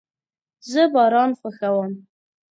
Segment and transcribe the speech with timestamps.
[0.71, 1.91] زه باران خوښوم